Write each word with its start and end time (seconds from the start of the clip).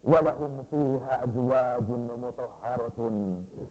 walahum 0.00 0.64
fiha 0.68 1.14
azwajun 1.24 2.02
mutahharatun. 2.16 3.14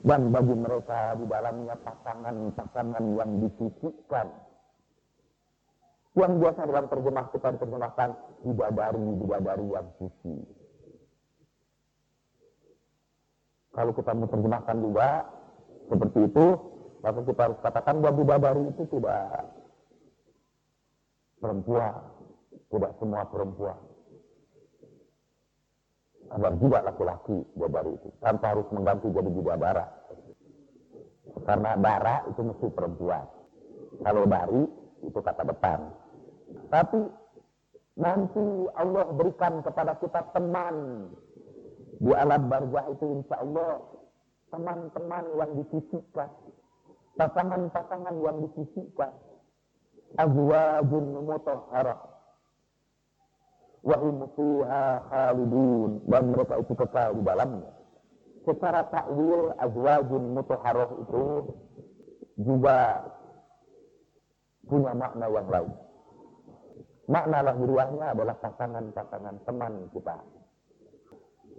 Dan 0.06 0.22
bagi 0.30 0.56
mereka 0.56 1.18
di 1.18 1.26
dalamnya 1.26 1.76
pasangan-pasangan 1.82 3.04
yang 3.18 3.32
disucikan. 3.44 4.28
Yang 6.18 6.34
biasa 6.42 6.60
dalam 6.66 6.86
terjemah 6.90 7.26
kita 7.32 7.50
terjemahkan 7.62 8.10
bidadari-bidadari 8.44 9.68
yang 9.70 9.88
suci. 10.02 10.36
Kalau 13.70 13.94
kita 13.94 14.12
menerjemahkan 14.18 14.78
juga 14.82 15.10
seperti 15.90 16.20
itu 16.30 16.48
maka 17.00 17.20
kita 17.24 17.42
harus 17.48 17.60
katakan 17.64 17.96
bahwa 18.04 18.18
bidadari 18.20 18.64
itu 18.68 18.84
tidak 18.92 19.26
perempuan 21.40 21.96
tidak 22.70 22.92
semua 23.00 23.24
perempuan 23.26 23.80
agar 26.30 26.54
juga 26.62 26.78
laki-laki 26.86 27.38
bidadari 27.58 27.92
itu. 27.98 28.10
Tanpa 28.22 28.54
harus 28.54 28.68
mengganti 28.70 29.08
jadi 29.10 29.30
bidadara 29.30 29.86
karena 31.46 31.72
dara 31.78 32.16
itu 32.30 32.42
mesti 32.42 32.68
perempuan. 32.74 33.26
Kalau 34.06 34.24
dari 34.26 34.62
itu 35.06 35.20
kata 35.20 35.44
depan. 35.46 35.80
Tapi 36.70 37.00
nanti 37.98 38.46
Allah 38.78 39.06
berikan 39.14 39.62
kepada 39.62 39.98
kita 39.98 40.22
teman. 40.34 41.08
Di 42.00 42.16
alam 42.16 42.48
barzah 42.48 42.86
itu 42.96 43.06
insya 43.20 43.44
Allah 43.44 43.84
teman-teman 44.50 45.26
yang 45.36 45.52
disisihkan 45.62 46.32
pasangan-pasangan 47.20 48.16
yang 48.24 48.38
disisihkan 48.48 49.12
azwajun 50.16 51.06
mutahharah 51.28 52.00
wahum 53.84 54.28
fiha 54.36 54.86
khalidun. 55.08 55.92
Dan 56.08 56.24
mereka 56.34 56.56
itu 56.60 56.74
kekal 56.76 57.10
di 57.16 57.24
dalamnya. 57.24 57.72
Secara 58.48 58.82
takwil 58.88 59.54
azwajun 59.60 60.24
mutahharah 60.34 60.90
itu 61.06 61.24
juga 62.40 63.04
punya 64.66 64.94
makna 64.96 65.28
yang 65.28 65.48
lain. 65.50 65.72
Makna 67.10 67.38
lahiriahnya 67.42 68.06
adalah 68.14 68.36
pasangan-pasangan 68.38 69.36
teman 69.44 69.74
kita. 69.92 70.18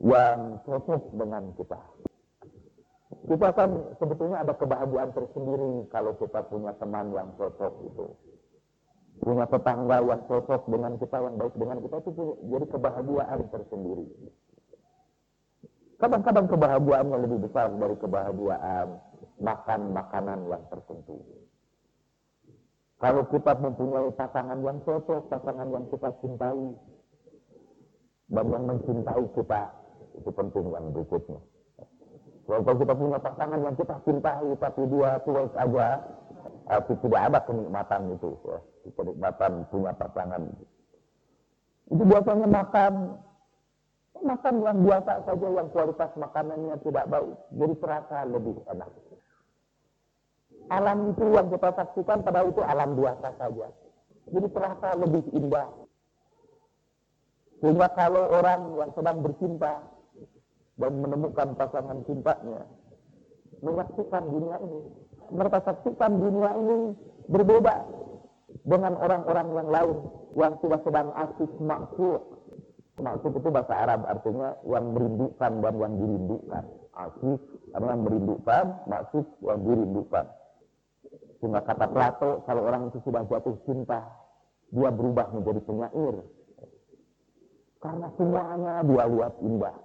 Yang 0.01 0.41
cocok 0.65 1.03
dengan 1.13 1.45
kita. 1.59 1.81
Kita 3.21 3.49
kan 3.53 3.71
sebetulnya 4.01 4.47
ada 4.47 4.55
kebahagiaan 4.57 5.11
tersendiri 5.13 5.85
kalau 5.93 6.15
kita 6.17 6.41
punya 6.47 6.73
teman 6.79 7.13
yang 7.13 7.29
cocok 7.37 7.75
itu 7.85 8.07
punya 9.31 9.47
tetangga 9.47 9.97
yang 10.03 10.23
cocok 10.27 10.63
dengan 10.67 10.93
kita, 10.99 11.17
yang 11.23 11.35
baik 11.39 11.55
dengan 11.55 11.79
kita 11.79 11.97
itu 12.03 12.25
jadi 12.51 12.67
kebahagiaan 12.67 13.41
tersendiri. 13.47 14.07
Kadang-kadang 16.03 16.47
kebahagiaan 16.51 17.07
yang 17.15 17.21
lebih 17.23 17.39
besar 17.47 17.71
dari 17.71 17.97
kebahagiaan 18.03 18.89
makan 19.39 19.81
makanan 19.95 20.39
yang 20.51 20.63
tertentu. 20.67 21.23
Kalau 22.99 23.23
kita 23.31 23.53
mempunyai 23.55 24.11
pasangan 24.19 24.59
yang 24.67 24.79
cocok, 24.83 25.23
pasangan 25.31 25.69
yang 25.71 25.87
kita 25.95 26.11
cintai, 26.21 26.67
dan 28.35 28.45
yang 28.51 28.65
mencintai 28.67 29.25
kita, 29.39 29.63
itu 30.19 30.31
penting 30.35 30.67
yang 30.75 30.91
berikutnya. 30.91 31.41
Kalau 32.51 32.77
kita 32.83 32.95
punya 32.99 33.19
pasangan 33.23 33.61
yang 33.63 33.77
kita 33.79 33.95
cintai, 34.03 34.49
tapi 34.59 34.83
dua 34.91 35.23
tua 35.23 35.47
saja, 35.55 36.03
tapi 36.71 36.95
tidak 37.03 37.23
ada 37.27 37.39
kenikmatan 37.43 38.15
itu. 38.15 38.31
Ya 38.47 38.59
kenikmatan 38.95 39.53
punya 39.75 39.93
pasangan. 39.99 40.43
Itu 41.91 42.03
biasanya 42.07 42.47
makan 42.47 42.93
makan 44.21 44.55
yang 44.63 44.79
biasa 44.87 45.13
saja 45.27 45.49
yang 45.51 45.69
kualitas 45.75 46.11
makanannya 46.15 46.77
tidak 46.87 47.11
baik. 47.11 47.35
Jadi 47.59 47.75
terasa 47.83 48.19
lebih 48.31 48.57
enak. 48.71 48.91
Alam 50.71 51.11
itu 51.11 51.25
yang 51.35 51.51
kita 51.51 51.71
saksikan 51.75 52.23
pada 52.23 52.47
itu 52.47 52.63
alam 52.63 52.95
biasa 52.95 53.35
saja. 53.35 53.67
Jadi 54.31 54.47
terasa 54.55 54.89
lebih 54.95 55.27
indah. 55.35 55.67
Sehingga 57.59 57.91
kalau 57.99 58.31
orang 58.31 58.79
yang 58.79 58.91
sedang 58.95 59.19
bercinta 59.27 59.83
dan 60.79 60.93
menemukan 61.03 61.49
pasangan 61.59 61.99
cintanya, 62.07 62.63
menyaksikan 63.61 64.25
dunia 64.31 64.57
ini, 64.65 64.81
mereka 65.31 65.59
saksikan 65.65 66.19
dunia 66.19 66.51
ini 66.59 66.79
berbeda 67.31 67.75
dengan 68.67 68.93
orang-orang 68.99 69.49
yang 69.55 69.69
lain 69.71 69.99
yang 70.37 70.53
sudah 70.63 70.81
sedang 70.83 71.09
asik 71.17 71.51
maksud. 71.59 72.21
Maksud 73.01 73.33
itu 73.33 73.49
bahasa 73.49 73.75
Arab 73.81 74.05
artinya 74.05 74.61
yang 74.69 74.93
merindukan 74.93 75.53
dan 75.65 75.75
yang 75.81 75.95
dirindukan. 75.97 76.65
Asik 76.91 77.41
karena 77.73 77.95
merindukan, 77.97 78.65
maksud 78.85 79.25
yang 79.41 79.61
dirindukan. 79.65 80.27
Sehingga 81.41 81.65
kata 81.65 81.87
Plato, 81.89 82.45
kalau 82.45 82.63
orang 82.69 82.93
itu 82.93 83.01
sudah 83.01 83.25
jatuh 83.25 83.57
cinta, 83.65 84.05
dia 84.69 84.91
berubah 84.93 85.33
menjadi 85.33 85.61
penyair. 85.65 86.15
Karena 87.81 88.13
semuanya 88.21 88.85
dia 88.85 89.05
lihat 89.09 89.35
indah. 89.41 89.77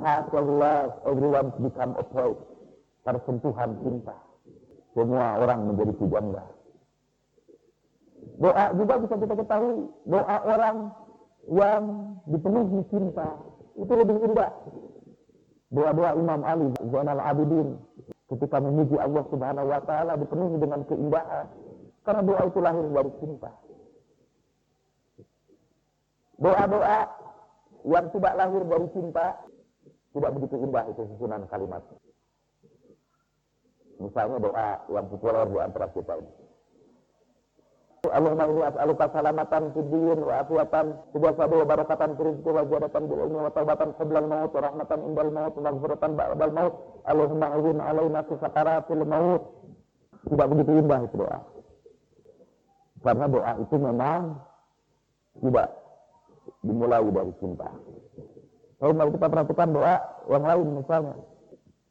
Path 0.00 0.32
of 0.32 0.48
love, 0.48 0.92
everyone 1.04 1.52
become 1.60 1.92
a. 2.00 2.04
Tersentuhan 3.00 3.76
cinta. 3.84 4.29
Semua 4.90 5.38
orang 5.38 5.70
menjadi 5.70 5.92
pujangga. 5.94 6.44
Doa 8.40 8.64
juga 8.74 8.94
bisa 9.04 9.14
kita 9.20 9.34
ketahui. 9.36 9.78
Doa 10.08 10.36
orang 10.48 10.76
yang 11.46 11.82
dipenuhi 12.26 12.80
cinta. 12.90 13.28
Itu 13.78 13.92
lebih 13.94 14.16
indah. 14.26 14.52
Doa-doa 15.70 16.10
Imam 16.18 16.40
Ali, 16.42 16.68
Zainal 16.90 17.22
Abidin. 17.22 17.78
Ketika 18.26 18.62
memuji 18.62 18.98
Allah 18.98 19.22
subhanahu 19.30 19.68
wa 19.70 19.80
ta'ala 19.82 20.18
dipenuhi 20.18 20.56
dengan 20.58 20.80
keindahan. 20.86 21.46
Karena 22.02 22.22
doa 22.26 22.42
itu 22.48 22.58
lahir 22.58 22.86
dari 22.90 23.12
cinta. 23.22 23.50
Doa-doa 26.40 26.98
yang 27.84 28.06
tidak 28.10 28.34
lahir 28.34 28.62
dari 28.64 28.86
cinta 28.96 29.26
tidak 30.10 30.30
begitu 30.34 30.56
indah 30.58 30.84
itu 30.90 31.02
susunan 31.14 31.46
kalimat. 31.46 31.82
Misalnya 34.00 34.40
doa 34.40 34.70
yang 34.88 35.06
populer 35.12 35.44
di 35.44 35.58
antara 35.60 35.86
kita 35.92 36.16
ini. 36.16 36.32
Allahumma 38.00 38.48
inni 38.48 38.64
as'aluka 38.64 39.12
salamatan 39.12 39.76
fid 39.76 39.88
din 39.92 40.18
wa 40.24 40.40
afwatan 40.40 40.86
wa 41.12 41.30
wa 41.36 41.66
barakatan 41.68 42.16
fil 42.16 42.32
rizqi 42.32 42.48
wa 42.48 42.64
ziyadatan 42.64 43.02
bil 43.04 43.20
ilmi 43.28 43.38
wa 43.44 43.52
tawbatan 43.52 43.92
qabla 43.92 44.18
al 44.24 44.28
maut 44.32 44.50
wa 44.56 44.62
rahmatan 44.64 44.98
indal 45.04 45.28
maut 45.28 45.52
wa 45.52 45.62
maghfiratan 45.68 46.10
ba'dal 46.16 46.52
maut 46.56 46.74
Allahumma 47.04 47.46
azin 47.60 47.76
alaina 47.76 48.20
fi 48.24 48.34
sakaratil 48.40 49.04
maut. 49.04 49.42
Tidak 50.24 50.46
begitu 50.48 50.70
indah 50.80 51.00
itu 51.04 51.16
doa. 51.20 51.38
Karena 53.04 53.26
doa 53.28 53.52
itu 53.60 53.76
memang 53.76 54.22
tidak 55.44 55.68
dimulai 56.64 57.04
dari 57.04 57.32
cinta. 57.36 57.68
Kalau 58.80 59.12
kita 59.12 59.26
perhatikan 59.28 59.68
doa 59.76 59.96
yang 60.24 60.44
lain 60.48 60.68
misalnya 60.80 61.14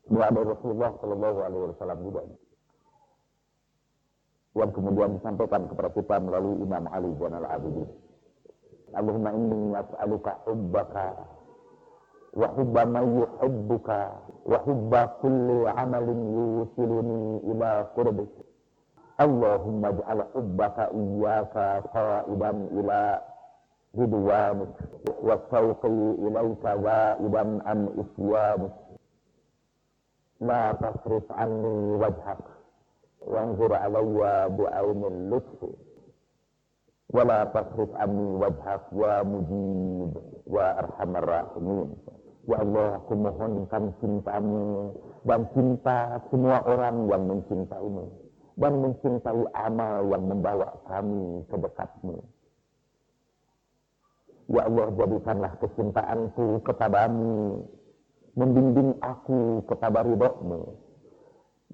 doa 0.09 0.27
dari 0.33 0.47
Rasulullah 0.49 0.89
Shallallahu 0.97 1.37
Alaihi 1.45 1.63
Wasallam 1.73 1.99
juga 2.01 2.21
yang 4.57 4.71
kemudian 4.73 5.09
disampaikan 5.21 5.61
kepada 5.69 5.89
kita 5.93 6.15
melalui 6.19 6.57
Imam 6.59 6.83
Ali 6.89 7.09
bin 7.13 7.31
Al-Abidin. 7.31 7.89
Allahumma 8.97 9.29
inni 9.37 9.77
as'aluka 9.77 10.41
hubbaka 10.49 11.07
wa 12.33 12.47
hubba 12.57 12.81
man 12.89 13.05
yuhibbuka 13.05 13.99
wa 14.49 14.57
hubba 14.65 15.01
kulli 15.21 15.69
amalin 15.69 16.19
yusiluni 16.33 17.45
ila 17.53 17.85
qurbik. 17.93 18.31
Allahumma 19.21 19.93
ja'al 19.93 20.21
hubbaka 20.33 20.89
iyyaka 20.97 21.85
qa'idan 21.93 22.57
ila 22.73 23.01
ridwanik 23.93 24.73
wa 25.21 25.35
sawqi 25.53 25.93
ilayka 26.25 26.71
wa'idan 26.73 27.61
an 27.69 27.79
isyanik. 28.01 28.73
La 30.40 30.74
tasrif 30.76 31.24
anni 31.32 31.96
wajhaka 32.00 32.54
وانظر 33.24 33.74
علي 33.74 34.48
بعون 34.48 35.02
اللطف 35.04 35.60
ولا 37.14 37.44
تصرف 37.44 37.90
عني 37.94 38.28
وجهك 38.42 38.84
ومجيب 38.92 40.12
وارحم 40.46 41.10
الراحمين 41.16 41.90
Ya 42.44 42.60
Allah, 42.60 43.00
aku 43.00 43.16
mohonkan 43.16 43.88
cintamu 44.04 44.92
dan 45.24 45.48
cinta 45.56 46.20
semua 46.28 46.60
orang 46.68 47.08
yang 47.08 47.24
mencintaimu 47.24 48.04
dan 48.60 48.84
mencintai 48.84 49.48
amal 49.56 50.04
yang 50.12 50.28
membawa 50.28 50.76
kami 50.84 51.40
ke 51.48 51.56
dekatmu. 51.56 52.20
Ya 54.52 54.68
Allah, 54.68 54.92
jadikanlah 54.92 55.56
kecintaanku 55.56 56.60
kepadamu, 56.68 57.64
membimbing 58.39 58.95
aku 59.03 59.67
kepada 59.67 60.07
ridhomu, 60.07 60.79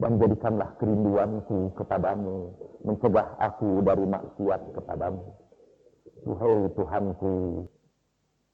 dan 0.01 0.17
jadikanlah 0.17 0.73
kerinduanku 0.81 1.77
kepadamu, 1.77 2.57
mencegah 2.81 3.37
aku 3.37 3.85
dari 3.85 4.05
maksiat 4.09 4.61
kepadamu. 4.73 5.25
Tuhai 6.25 6.73
Tuhanku, 6.73 7.69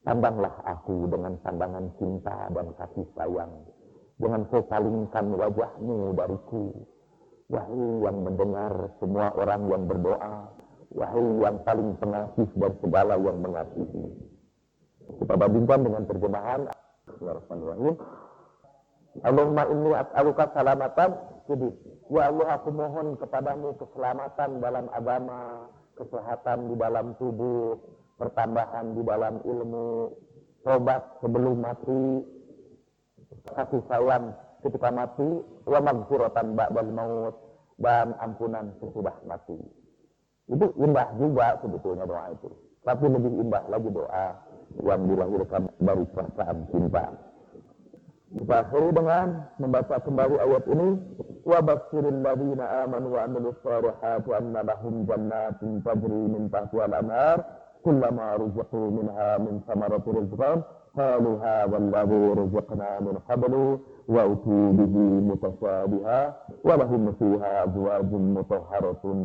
Pandanglah 0.02 0.50
aku 0.66 1.06
dengan 1.06 1.38
pandangan 1.46 1.86
cinta 1.94 2.50
dan 2.50 2.74
kasih 2.74 3.06
sayang. 3.14 3.54
Jangan 4.18 4.50
kau 4.50 4.66
wajahmu 4.66 6.10
dariku. 6.18 6.74
Wahai 7.46 7.86
yang 8.02 8.18
mendengar 8.26 8.90
semua 8.98 9.30
orang 9.38 9.62
yang 9.70 9.82
berdoa. 9.86 10.50
Wahai 10.90 11.26
yang 11.46 11.56
paling 11.62 11.94
pengasih 12.02 12.50
dan 12.50 12.72
segala 12.82 13.14
yang 13.14 13.38
mengasihi. 13.46 14.04
Kita 15.22 15.34
bandingkan 15.38 15.80
dengan 15.86 16.02
terjemahan. 16.10 16.60
Bismillahirrahmanirrahim. 17.02 17.94
Allahumma 19.26 19.64
inni 19.74 19.90
as'aluka 19.90 20.44
salamatan. 20.54 21.10
Jadi, 21.50 21.68
ya 22.14 22.30
Allah 22.30 22.48
aku 22.54 22.70
mohon 22.70 23.18
kepadamu 23.18 23.74
keselamatan 23.74 24.62
dalam 24.62 24.86
agama, 24.94 25.66
kesehatan 25.98 26.70
di 26.70 26.74
dalam 26.78 27.18
tubuh, 27.18 27.74
pertambahan 28.22 28.94
di 28.94 29.02
dalam 29.02 29.42
ilmu, 29.42 30.14
tobat 30.62 31.02
sebelum 31.18 31.58
mati, 31.58 32.22
kasih 33.50 33.82
sayang 33.90 34.30
ketika 34.62 34.88
mati, 34.94 35.28
wa 35.66 35.78
magfiratan 35.82 36.54
ba'dal 36.54 36.90
maut, 36.94 37.34
dan 37.82 38.14
ampunan 38.22 38.70
sesudah 38.78 39.18
mati. 39.26 39.58
Itu 40.46 40.70
indah 40.78 41.10
juga 41.18 41.58
sebetulnya 41.58 42.06
doa 42.06 42.30
itu. 42.30 42.50
Tapi 42.86 43.04
lebih 43.10 43.42
indah 43.42 43.66
lagi 43.66 43.90
doa 43.90 44.51
yang 44.80 45.02
dilahirkan 45.08 45.62
dari 45.76 46.04
perasaan 46.08 46.58
cinta. 46.72 47.06
Kita 48.32 48.64
akhiri 48.64 48.96
dengan 48.96 49.44
membaca 49.60 49.96
kembali 50.00 50.36
ayat 50.40 50.64
ini. 50.72 50.88
Wa 51.44 51.60
basiril 51.60 52.24
ladina 52.24 52.64
amanu 52.88 53.12
wa 53.12 53.28
amilus 53.28 53.60
salihati 53.60 54.30
anna 54.32 54.64
lahum 54.64 55.04
jannatin 55.04 55.84
tajri 55.84 56.22
min 56.32 56.48
tahtiha 56.48 56.88
al-anhar 56.88 57.44
kullama 57.84 58.38
ruziqu 58.40 58.78
minha 58.94 59.36
min 59.42 59.60
samarati 59.68 60.10
rizqan 60.16 60.64
qalu 60.96 61.30
hadha 61.42 61.76
alladhi 61.76 62.20
ruziqna 62.38 62.88
min 63.04 63.16
qablu 63.26 63.82
wa 64.06 64.22
utu 64.24 64.58
bihi 64.80 65.04
mutasabiha 65.28 66.20
wa 66.62 66.72
lahum 66.78 67.10
fiha 67.18 67.68
azwajun 67.68 68.22
mutahharatun 68.38 69.18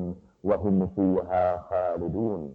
wa 0.44 0.56
hum 0.58 0.76
fiha 0.98 1.46
khalidun. 1.70 2.52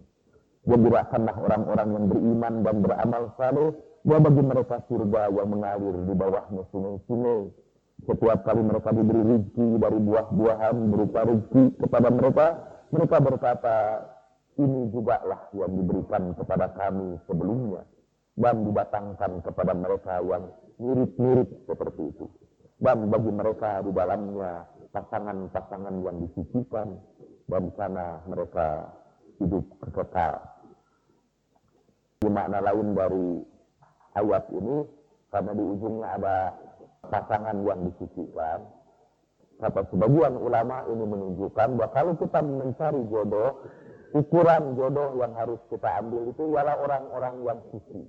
Gembirakanlah 0.63 1.35
orang-orang 1.35 1.87
yang 1.91 2.05
beriman 2.07 2.53
dan 2.63 2.75
beramal 2.79 3.23
saleh 3.35 3.75
bahwa 4.07 4.31
bagi 4.31 4.43
mereka 4.47 4.75
surga 4.87 5.21
yang 5.31 5.47
mengalir 5.51 5.95
di 6.07 6.13
bawahnya 6.15 6.63
sungai-sungai. 6.71 7.51
Setiap 8.03 8.39
kali 8.47 8.61
mereka 8.63 8.95
diberi 8.95 9.21
rezeki 9.27 9.67
dari 9.79 9.99
buah-buahan 9.99 10.75
berupa 10.91 11.19
rezeki 11.27 11.63
kepada 11.83 12.07
mereka, 12.11 12.47
mereka 12.95 13.17
berkata, 13.19 13.77
ini 14.59 14.87
juga 14.91 15.19
lah 15.27 15.41
yang 15.51 15.71
diberikan 15.71 16.31
kepada 16.35 16.71
kami 16.79 17.19
sebelumnya. 17.27 17.83
Dan 18.33 18.63
dibatangkan 18.63 19.43
kepada 19.43 19.71
mereka 19.75 20.23
yang 20.23 20.47
mirip-mirip 20.79 21.49
seperti 21.67 22.07
itu. 22.07 22.25
Dan 22.79 23.11
bagi 23.11 23.31
mereka 23.35 23.83
di 23.83 23.91
dalamnya 23.91 24.63
pasangan-pasangan 24.95 25.95
yang 26.07 26.17
disucikan. 26.23 26.97
Dan 27.51 27.63
sana 27.75 28.23
mereka 28.25 28.89
hidup 29.43 29.63
kekal. 29.91 30.52
Di 32.23 32.31
makna 32.31 32.63
lain 32.63 32.95
dari 32.95 33.27
ayat 34.15 34.47
ini, 34.55 34.87
karena 35.27 35.51
di 35.51 35.63
ujungnya 35.75 36.07
ada 36.15 36.37
pasangan 37.11 37.67
yang 37.67 37.83
disucikan, 37.91 38.63
kata 39.59 39.83
sebagian 39.91 40.39
ulama 40.39 40.87
ini 40.87 41.03
menunjukkan 41.03 41.67
bahwa 41.75 41.91
kalau 41.91 42.15
kita 42.15 42.39
mencari 42.39 43.01
jodoh, 43.11 43.59
ukuran 44.15 44.71
jodoh 44.79 45.19
yang 45.19 45.35
harus 45.35 45.59
kita 45.67 45.99
ambil 45.99 46.31
itu 46.31 46.43
ialah 46.47 46.79
orang-orang 46.79 47.35
yang 47.43 47.59
suci, 47.75 48.07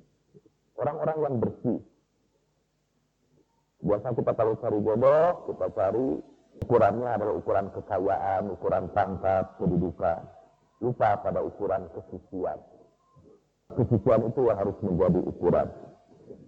orang-orang 0.79 1.19
yang 1.19 1.35
bersih. 1.43 1.79
Biasa 3.83 4.15
kita 4.15 4.33
kalau 4.39 4.55
cari 4.63 4.79
jodoh, 4.79 5.27
kita 5.51 5.67
cari 5.75 6.07
ukurannya 6.63 7.09
adalah 7.19 7.35
ukuran 7.35 7.67
kekayaan, 7.75 8.43
ukuran 8.47 8.85
pangkat, 8.95 9.59
kedudukan. 9.59 10.23
Lupa 10.79 11.19
pada 11.19 11.43
ukuran 11.43 11.91
kesucian. 11.91 12.74
Kesucian 13.73 14.29
itu 14.29 14.43
harus 14.53 14.77
menjadi 14.85 15.21
ukuran. 15.25 15.69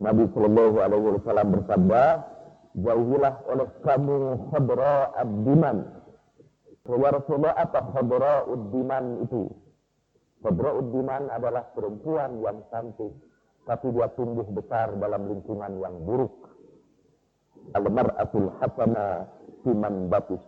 Nabi 0.04 0.28
Shallallahu 0.36 0.76
Alaihi 0.76 1.08
Wasallam 1.16 1.48
bersabda, 1.56 2.04
jauhilah 2.76 3.34
oleh 3.48 3.68
kamu 3.80 4.16
khadra 4.52 5.16
abdiman. 5.16 5.76
Wa 6.84 7.08
Rasulullah 7.08 7.56
apa 7.56 7.80
khadra 7.96 8.44
uddiman 8.44 9.24
itu? 9.24 9.48
Khadra 10.44 10.70
uddiman 10.76 11.32
adalah 11.32 11.64
perempuan 11.72 12.36
yang 12.44 12.60
cantik, 12.68 13.16
tapi 13.64 13.86
dia 13.96 14.12
tumbuh 14.12 14.44
besar 14.52 14.92
dalam 15.00 15.24
lingkungan 15.24 15.72
yang 15.80 15.96
buruk. 16.04 16.52
Al-mar'atul 17.72 18.52
hasana 18.60 19.26
siman 19.64 20.06
batis 20.12 20.44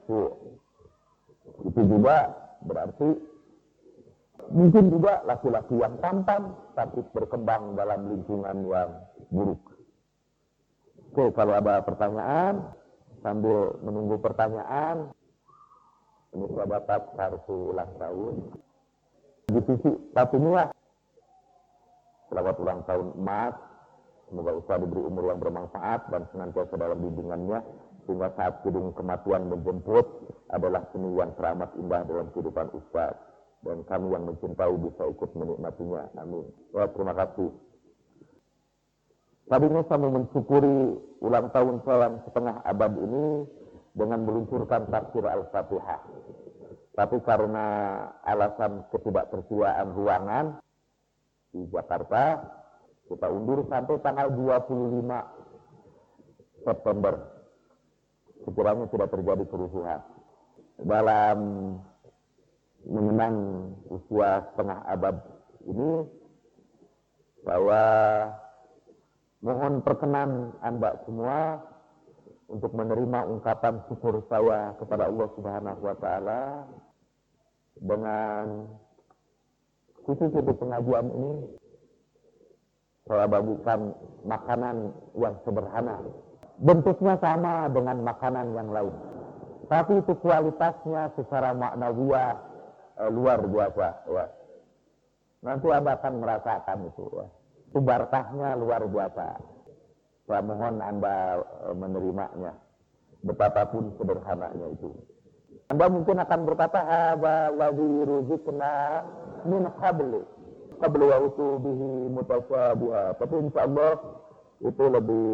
Itu 1.64 1.80
juga 1.82 2.30
berarti 2.62 3.37
mungkin 4.48 4.88
juga 4.92 5.20
laki-laki 5.28 5.76
yang 5.76 5.94
tampan 6.00 6.52
tapi 6.72 7.04
berkembang 7.12 7.76
dalam 7.76 8.00
lingkungan 8.08 8.56
yang 8.64 8.90
buruk. 9.28 9.60
Oke, 11.08 11.32
kalau 11.32 11.56
ada 11.56 11.80
pertanyaan, 11.80 12.68
sambil 13.24 13.80
menunggu 13.80 14.20
pertanyaan, 14.20 15.08
ini 16.36 16.44
bapak 16.52 17.16
kartu 17.16 17.72
ulang 17.72 17.88
tahun. 17.96 18.34
Di 19.48 19.60
sisi 19.64 19.90
satunya, 20.12 20.68
selamat 22.28 22.56
ulang 22.60 22.80
tahun 22.84 23.08
emas, 23.16 23.56
semoga 24.28 24.52
usaha 24.60 24.76
diberi 24.76 25.02
umur 25.08 25.24
yang 25.32 25.40
bermanfaat 25.40 26.00
dan 26.12 26.22
senantiasa 26.36 26.76
dalam 26.76 27.00
bimbingannya, 27.00 27.64
sehingga 28.04 28.28
saat 28.36 28.60
gedung 28.60 28.92
kematian 28.92 29.48
menjemput 29.48 30.04
adalah 30.52 30.84
seni 30.92 31.08
yang 31.16 31.32
teramat 31.40 31.72
indah 31.80 32.04
dalam 32.04 32.28
kehidupan 32.36 32.68
Ustaz. 32.76 33.16
Dan 33.58 33.82
kami 33.84 34.06
yang 34.14 34.24
mencintai 34.28 34.74
bisa 34.78 35.02
ikut 35.10 35.30
menikmatinya. 35.34 36.02
Amin. 36.22 36.46
Wah, 36.70 36.86
terima 36.94 37.14
kasih. 37.14 37.50
Tadinya 39.48 39.80
saya 39.88 40.04
mensyukuri 40.04 40.76
ulang 41.24 41.48
tahun 41.50 41.80
saya 41.82 42.20
setengah 42.28 42.60
abad 42.68 42.92
ini 43.00 43.48
dengan 43.96 44.20
meluncurkan 44.28 44.92
tafsir 44.92 45.24
Al-Fatihah. 45.24 46.04
Tapi 46.92 47.16
karena 47.24 47.66
alasan 48.26 48.84
ketidaktersiaan 48.92 49.88
ruangan 49.96 50.60
di 51.54 51.64
Jakarta, 51.72 52.44
kita 53.08 53.26
undur 53.30 53.64
sampai 53.72 53.96
tanggal 54.04 54.28
25 54.36 56.66
September. 56.66 57.14
Sekiranya 58.44 58.84
tidak 58.90 59.08
terjadi 59.16 59.44
kerusuhan. 59.48 60.00
Dalam 60.78 61.38
mengenang 62.86 63.36
usia 63.90 64.44
setengah 64.52 64.78
abad 64.86 65.16
ini, 65.66 66.06
bahwa 67.42 67.82
Mohon 69.38 69.86
perkenan 69.86 70.50
Anda 70.58 70.98
semua 71.06 71.62
untuk 72.50 72.74
menerima 72.74 73.22
ungkapan 73.30 73.86
syukur 73.86 74.18
saya 74.26 74.74
kepada 74.82 75.06
Allah 75.06 75.28
Subhanahu 75.38 75.78
wa 75.78 75.96
taala 76.02 76.66
dengan 77.78 78.66
khusus 80.02 80.34
untuk 80.34 80.58
pengajuan 80.58 81.06
ini 81.14 81.32
saya 83.06 83.30
bagikan 83.30 83.94
makanan 84.26 84.90
yang 85.14 85.38
sederhana. 85.46 86.02
Bentuknya 86.58 87.14
sama 87.22 87.70
dengan 87.70 88.02
makanan 88.02 88.58
yang 88.58 88.74
lain. 88.74 88.94
Tapi 89.70 90.02
itu 90.02 90.18
kualitasnya 90.18 91.14
secara 91.14 91.54
maknawiyah 91.54 92.34
e, 92.98 93.04
luar 93.14 93.38
biasa. 93.46 93.88
Wah. 94.10 94.28
Nanti 95.38 95.66
Anda 95.70 95.94
akan 95.94 96.14
merasakan 96.18 96.78
itu. 96.90 97.04
Wah 97.14 97.30
itu 97.68 97.78
barkahnya 97.84 98.56
luar 98.56 98.82
biasa. 98.88 99.28
Saya 100.24 100.40
mohon 100.44 100.80
Anda 100.80 101.40
e, 101.40 101.68
menerimanya. 101.76 102.52
Betapapun 103.18 103.92
sederhananya 103.98 104.66
itu. 104.72 104.94
Anda 105.68 105.90
mungkin 105.90 106.16
akan 106.22 106.40
berkata, 106.48 106.80
Haba 106.80 107.52
ladhi 107.52 107.92
ruzikna 108.08 109.04
min 109.44 109.68
qabli. 109.76 110.22
Qabli 110.80 111.04
wa 111.04 111.18
bihi 111.60 111.88
mutasabuha. 112.14 113.02
Tapi 113.20 113.34
insya 113.42 113.60
Allah 113.68 113.92
itu 114.64 114.84
lebih 114.86 115.28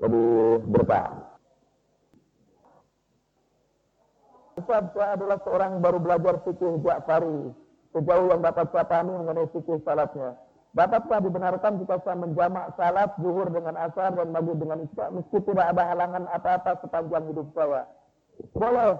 lebih 0.00 0.30
berkah. 0.72 1.33
Ustaz, 4.54 4.86
saya 4.94 5.18
adalah 5.18 5.38
seorang 5.42 5.82
baru 5.82 5.98
belajar 5.98 6.38
fikih 6.46 6.78
Ja'fari. 6.78 7.50
Sejauh 7.90 8.26
yang 8.30 8.42
dapat 8.42 8.70
saya 8.70 8.86
pahami 8.86 9.14
mengenai 9.18 9.50
fikih 9.50 9.82
salatnya. 9.82 10.38
Bapak 10.74 11.06
telah 11.06 11.22
dibenarkan 11.22 11.78
jika 11.78 12.02
saya 12.02 12.18
menjamak 12.18 12.74
salat 12.74 13.14
zuhur 13.22 13.46
dengan 13.46 13.78
asar 13.78 14.10
dan 14.18 14.34
maghrib 14.34 14.58
dengan 14.58 14.82
isya 14.82 15.06
meski 15.14 15.38
tidak 15.46 15.70
ada 15.70 15.86
halangan 15.86 16.26
apa-apa 16.34 16.82
sepanjang 16.82 17.30
hidup 17.30 17.46
saya. 17.54 17.86
Boleh. 18.50 18.98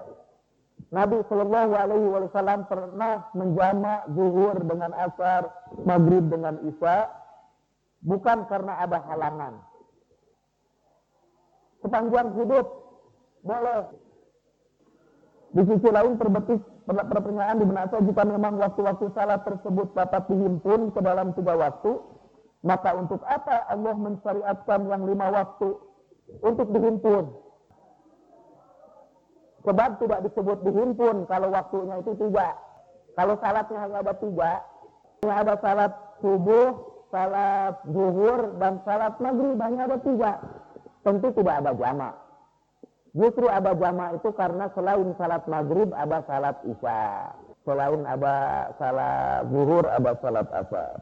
Nabi 0.95 1.19
Shallallahu 1.27 1.73
Alaihi 1.75 2.07
Wasallam 2.07 2.71
pernah 2.71 3.27
menjamak 3.35 4.07
zuhur 4.15 4.55
dengan 4.63 4.91
asar, 4.95 5.51
maghrib 5.83 6.23
dengan 6.31 6.55
isya 6.63 7.11
bukan 8.07 8.47
karena 8.47 8.79
ada 8.79 9.03
halangan. 9.11 9.53
Sepanjang 11.83 12.39
hidup 12.39 12.65
boleh. 13.43 14.04
Di 15.55 15.63
sisi 15.63 15.87
lain 15.87 16.19
terbetis 16.19 16.59
pertanyaan 16.83 17.63
di 17.63 17.65
benak 17.65 17.87
saya 17.87 18.03
jika 18.03 18.27
memang 18.27 18.59
waktu-waktu 18.59 19.07
salat 19.15 19.39
tersebut 19.47 19.87
dapat 19.95 20.27
dihimpun 20.27 20.91
ke 20.91 20.99
dalam 20.99 21.31
tiga 21.31 21.55
waktu, 21.55 21.95
maka 22.59 22.91
untuk 22.91 23.23
apa 23.23 23.63
Allah 23.71 23.95
mensyariatkan 23.95 24.83
yang 24.91 25.07
lima 25.07 25.31
waktu 25.31 25.79
untuk 26.43 26.67
dihimpun? 26.75 27.31
Sebab 29.63 29.89
tidak 30.03 30.19
disebut 30.27 30.57
dihimpun 30.67 31.23
kalau 31.31 31.47
waktunya 31.55 32.03
itu 32.03 32.11
tiga. 32.19 32.59
Kalau 33.15 33.39
salatnya 33.39 33.79
hanya 33.79 33.97
ada 34.03 34.13
tiga, 34.19 34.51
ada 35.23 35.55
salat 35.63 35.93
subuh, 36.19 36.69
salat 37.15 37.79
zuhur, 37.87 38.59
dan 38.59 38.83
salat 38.83 39.15
maghrib 39.23 39.55
hanya 39.63 39.87
ada 39.87 39.97
tiga. 40.03 40.31
Tentu 40.99 41.31
tidak 41.31 41.63
ada 41.63 41.71
jamak. 41.79 42.24
Justru 43.15 43.47
ada 43.47 43.71
jamak 43.79 44.19
itu 44.19 44.29
karena 44.35 44.67
selain 44.75 45.15
salat 45.15 45.47
maghrib 45.47 45.87
ada 45.95 46.19
salat 46.27 46.59
isya. 46.67 47.31
Selain 47.63 48.03
ada 48.03 48.35
salat 48.75 49.47
zuhur 49.47 49.87
ada 49.87 50.19
salat 50.19 50.47
asar. 50.51 50.99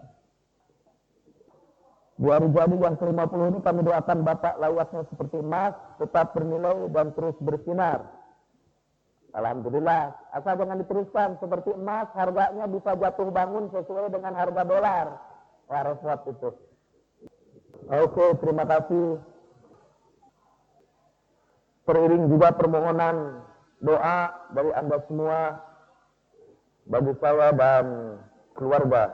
Dua 2.13 2.37
ribu 2.37 2.61
yang 2.61 2.93
ke-50 3.01 3.41
ini 3.49 3.59
kami 3.65 3.81
doakan 3.81 4.21
Bapak 4.21 4.61
lawatnya 4.61 5.01
seperti 5.09 5.41
emas, 5.41 5.73
tetap 5.97 6.37
bernilai 6.37 6.85
dan 6.93 7.09
terus 7.17 7.33
bersinar. 7.41 8.05
Alhamdulillah, 9.33 10.13
asal 10.29 10.53
jangan 10.61 10.77
diteruskan 10.85 11.41
seperti 11.41 11.73
emas 11.73 12.05
harganya 12.13 12.69
bisa 12.69 12.93
jatuh 12.93 13.33
bangun 13.33 13.73
sesuai 13.73 14.13
dengan 14.13 14.37
harga 14.37 14.61
dolar. 14.61 15.17
Repot 15.65 16.21
itu. 16.29 16.49
Oke, 17.89 18.25
terima 18.37 18.69
kasih. 18.69 19.32
Periring 21.83 22.31
juga 22.31 22.55
permohonan 22.55 23.43
doa 23.83 24.31
dari 24.55 24.71
Anda 24.71 24.97
semua 25.03 25.59
bagi 26.87 27.13
saya 27.19 27.51
dan 27.51 27.85
keluarga. 28.55 29.11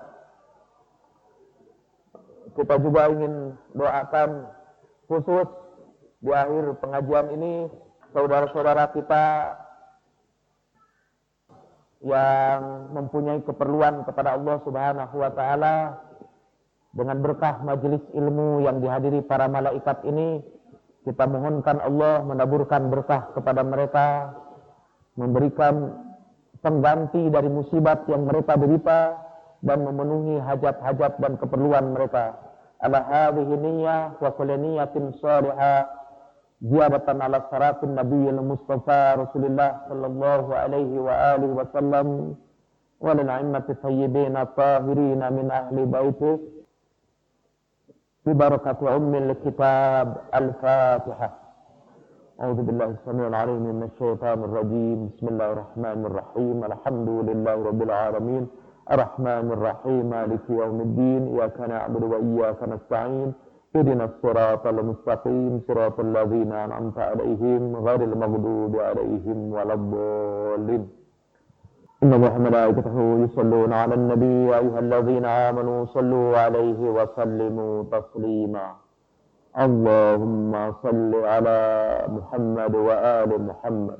Kita 2.53 2.75
juga 2.77 3.09
ingin 3.09 3.57
doakan 3.73 4.29
khusus 5.09 5.49
di 6.21 6.29
akhir 6.29 6.77
pengajian 6.83 7.27
ini 7.39 7.53
saudara-saudara 8.13 8.91
kita 8.93 9.25
yang 11.99 12.91
mempunyai 12.95 13.43
keperluan 13.43 14.07
kepada 14.07 14.39
Allah 14.39 14.55
Subhanahu 14.63 15.15
wa 15.19 15.31
taala 15.35 15.75
dengan 16.95 17.17
berkah 17.21 17.59
majelis 17.61 18.01
ilmu 18.15 18.63
yang 18.63 18.79
dihadiri 18.79 19.19
para 19.27 19.45
malaikat 19.51 19.99
ini 20.07 20.41
kita 21.09 21.25
mohonkan 21.25 21.81
Allah 21.81 22.21
menaburkan 22.21 22.85
berkah 22.93 23.33
kepada 23.33 23.65
mereka, 23.65 24.29
memberikan 25.17 26.05
pengganti 26.61 27.33
dari 27.33 27.49
musibah 27.49 28.05
yang 28.05 28.29
mereka 28.29 28.53
derita 28.53 29.17
dan 29.65 29.89
memenuhi 29.89 30.37
hajat-hajat 30.37 31.17
dan 31.17 31.33
keperluan 31.41 31.97
mereka. 31.97 32.37
Ala 32.85 33.01
hadhihi 33.09 33.57
niyyah 33.57 34.21
wa 34.21 34.29
kulli 34.37 34.53
niyyatin 34.53 35.17
salihah. 35.17 35.89
Ziyaratan 36.61 37.25
ala 37.25 37.41
saratin 37.49 37.97
nabiyil 37.97 38.45
mustafa 38.45 39.17
Rasulullah 39.17 39.89
sallallahu 39.89 40.53
alaihi 40.53 40.93
wa 40.93 41.33
alihi 41.33 41.55
wasallam 41.57 42.37
wa 43.01 43.11
lil 43.17 43.29
a'immati 43.31 43.79
sayyidina 43.81 44.45
tahirina 44.53 45.31
min 45.33 45.47
ahli 45.49 45.87
baitih 45.89 46.58
ببركة 48.29 48.95
أم 48.95 49.15
الكتاب 49.15 50.07
الفاتحة. 50.35 51.29
أعوذ 52.41 52.59
بالله 52.61 52.85
السميع 52.85 53.27
العليم 53.27 53.63
من 53.75 53.83
الشيطان 53.89 54.39
الرجيم. 54.43 55.09
بسم 55.09 55.25
الله 55.27 55.47
الرحمن 55.55 55.99
الرحيم. 56.09 56.57
الحمد 56.69 57.09
لله 57.29 57.57
رب 57.69 57.81
العالمين. 57.81 58.43
الرحمن 58.93 59.45
الرحيم. 59.55 60.03
مالك 60.09 60.45
يوم 60.49 60.77
الدين. 60.87 61.21
إياك 61.33 61.57
نعبد 61.73 62.03
وإياك 62.11 62.59
نستعين. 62.73 63.29
اهدنا 63.75 64.05
الصراط 64.09 64.63
المستقيم. 64.67 65.61
صراط 65.67 65.97
الذين 65.99 66.51
أنعمت 66.65 66.97
عليهم 67.09 67.63
غير 67.87 68.01
المغضوب 68.09 68.73
عليهم 68.89 69.39
ولا 69.53 69.73
الضالين. 69.73 70.83
إن 72.03 72.13
الله 72.13 72.35
وملائكته 72.35 72.97
يصلون 73.23 73.73
على 73.73 73.93
النبي 73.95 74.47
يا 74.47 74.57
أيها 74.59 74.79
الذين 74.79 75.25
آمنوا 75.25 75.85
صلوا 75.85 76.37
عليه 76.37 76.79
وسلموا 76.79 77.83
تسليما. 77.91 78.67
اللهم 79.65 80.51
صل 80.83 81.11
على 81.25 81.59
محمد 82.07 82.75
وآل 82.75 83.31
محمد. 83.49 83.99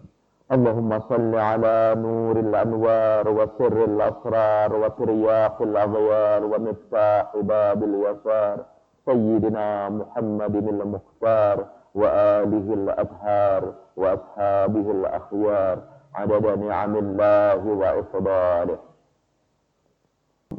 اللهم 0.51 1.00
صل 1.00 1.36
على 1.36 1.96
نور 1.98 2.39
الأنوار 2.39 3.29
وسر 3.29 3.77
الأسرار 3.84 4.75
وترياق 4.75 5.62
الأغيار 5.62 6.41
ومفتاح 6.46 7.38
باب 7.38 7.84
اليسار. 7.84 8.58
سيدنا 9.06 9.89
محمد 9.89 10.56
المختار 10.56 11.65
وآله 11.96 12.68
الأطهار 12.79 13.63
وأصحابه 13.98 14.91
الأخيار. 14.91 15.77
عدد 16.15 16.45
نعم 16.59 16.95
الله 16.97 17.61
وإفضاله 17.81 18.77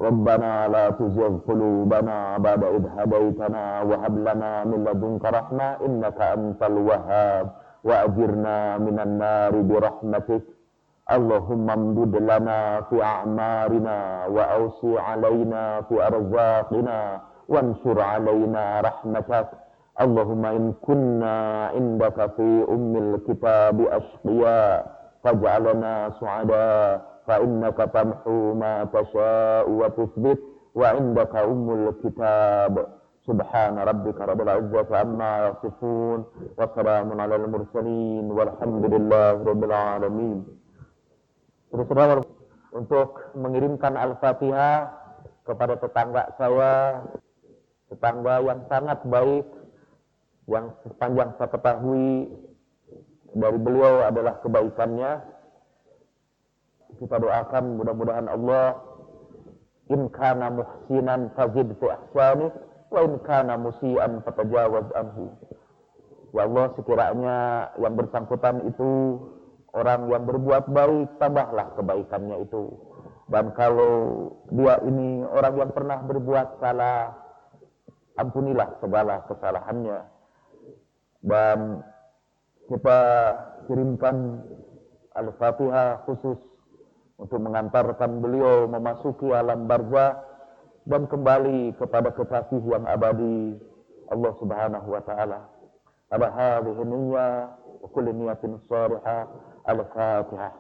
ربنا 0.01 0.69
لا 0.69 0.91
تزغ 0.91 1.39
قلوبنا 1.49 2.39
بعد 2.39 2.65
إذ 2.65 2.85
هديتنا 2.99 3.83
وهب 3.83 4.19
لنا 4.19 4.65
من 4.65 4.85
لدنك 4.85 5.25
رحمة 5.25 5.77
إنك 5.87 6.21
أنت 6.21 6.63
الوهاب. 6.63 7.47
وأجرنا 7.85 8.79
من 8.79 9.01
النار 9.01 9.53
برحمتك. 9.61 10.43
اللهم 11.11 11.71
امدد 11.71 12.15
لنا 12.17 12.81
في 12.81 13.03
أعمارنا 13.03 14.27
وأوصي 14.27 14.99
علينا 14.99 15.81
في 15.81 16.07
أرزاقنا 16.07 17.21
وانشر 17.49 18.01
علينا 18.01 18.81
رحمتك. 18.81 19.49
اللهم 20.01 20.45
إن 20.47 20.73
كنا 20.87 21.67
عندك 21.75 22.19
في 22.37 22.49
أم 22.69 22.93
الكتاب 22.97 23.81
أشقياء. 23.81 25.00
فاجعلنا 25.24 25.94
سعداء 26.22 27.02
فإنك 27.28 27.78
تمحو 27.78 28.54
ما 28.54 28.86
تشاء 28.94 29.66
وتثبت 29.70 30.40
وعندك 30.76 31.34
أم 31.36 31.68
الكتاب 31.70 32.74
سبحان 33.26 33.76
ربك 33.80 34.18
رب 34.22 34.42
العزة 34.42 34.90
عما 34.98 35.32
يصفون 35.48 36.20
وسلام 36.58 37.08
على 37.22 37.36
المرسلين 37.36 38.26
والحمد 38.32 38.84
لله 38.94 39.34
رب 39.44 39.64
العالمين 39.64 40.40
Terus 41.76 42.24
untuk 42.72 43.36
mengirimkan 43.36 44.00
Al-Fatihah 44.00 44.94
kepada 45.44 45.76
tetangga 45.76 46.24
saya 46.40 47.04
tetangga 47.92 48.40
yang 48.46 48.62
sangat 48.72 49.00
baik 49.10 49.46
yang 50.46 50.72
sepanjang 50.86 51.30
saya 51.36 51.50
ketahui 51.52 52.30
dari 53.35 53.59
beliau 53.59 54.07
adalah 54.07 54.39
kebaikannya. 54.43 55.13
Kita 56.99 57.17
doakan 57.17 57.65
mudah-mudahan 57.79 58.27
Allah 58.27 58.77
in 59.91 60.11
kana 60.11 60.51
muhsinan 60.51 61.31
fazid 61.39 61.71
fi 61.79 61.87
ahsani 61.91 62.47
wa 62.91 63.01
in 63.07 63.13
kana 63.23 63.55
musian 63.57 64.21
fatajawaz 64.27 64.91
anhu. 64.99 65.31
Ya 66.31 66.47
Allah 66.47 66.67
sekiranya 66.79 67.39
yang 67.79 67.95
bersangkutan 67.99 68.63
itu 68.67 69.19
orang 69.75 70.11
yang 70.11 70.23
berbuat 70.27 70.71
baik 70.71 71.19
tambahlah 71.19 71.75
kebaikannya 71.75 72.37
itu. 72.47 72.71
Dan 73.31 73.55
kalau 73.55 73.95
dia 74.51 74.83
ini 74.83 75.23
orang 75.23 75.55
yang 75.55 75.71
pernah 75.71 76.03
berbuat 76.03 76.59
salah 76.59 77.15
ampunilah 78.19 78.79
segala 78.83 79.23
kesalahannya. 79.31 79.99
Dan 81.23 81.59
kita 82.70 83.00
kirimkan 83.70 84.42
Al-Fatihah 85.16 86.04
khusus 86.04 86.40
untuk 87.16 87.40
mengantarkan 87.40 88.20
beliau 88.20 88.68
memasuki 88.68 89.32
alam 89.32 89.70
barzah 89.70 90.20
dan 90.84 91.08
kembali 91.08 91.72
kepada 91.80 92.12
kekasih 92.12 92.62
yang 92.68 92.84
abadi 92.84 93.56
Allah 94.12 94.34
Subhanahu 94.38 94.88
wa 94.92 95.02
taala. 95.02 95.40
Ala 96.12 96.28
hadhihi 96.30 96.82
niyyah 96.84 97.34
wa 97.82 97.88
kulli 97.90 98.12
niyatin 98.12 98.60
salihah 98.68 99.30
al-Fatihah. 99.66 100.54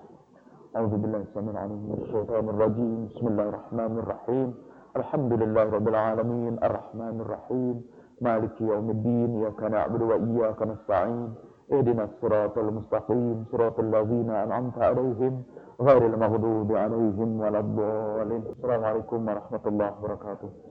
A'udzu 0.75 0.97
billahi 0.97 1.25
samil 1.35 1.57
alim 1.59 1.79
minasyaitonir 1.89 2.57
rajim. 2.57 2.91
Bismillahirrahmanirrahim. 3.11 4.49
الحمد 4.95 5.33
لله 5.43 5.65
رب 5.75 5.87
العالمين 5.91 6.63
الرحمن 6.63 7.15
الرحيم 7.19 7.75
مالك 8.23 8.55
يوم 8.63 8.87
الدين 8.95 9.29
إياك 9.43 9.59
نعبد 9.67 10.01
وإياك 10.01 10.59
نستعين 10.63 11.35
اهدنا 11.72 12.04
الصراط 12.04 12.58
المستقيم 12.58 13.44
صراط 13.52 13.78
الذين 13.80 14.30
أنعمت 14.30 14.78
عليهم 14.78 15.42
غير 15.80 16.06
المغضوب 16.06 16.72
عليهم 16.76 17.40
ولا 17.40 17.60
الضالين. 17.60 18.42
السلام 18.56 18.84
عليكم 18.84 19.28
ورحمة 19.28 19.64
الله 19.66 19.90
وبركاته. 19.98 20.50